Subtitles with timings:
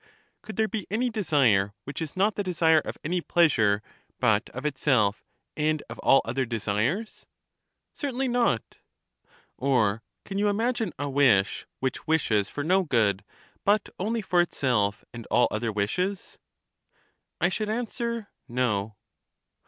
[0.41, 3.83] Could there be any desire which is not the desire of any pleasure,
[4.19, 5.23] but of itself,
[5.55, 7.27] and of all other desires?
[7.93, 8.63] Certainly not.
[8.63, 12.49] ^, Digitized by VjOOQ IC CHARMIDES 29 Or can you imagine a wish which wishes
[12.49, 13.23] for no good,
[13.63, 16.39] but only for itself and all other wishes?
[17.39, 18.95] I should answer, No.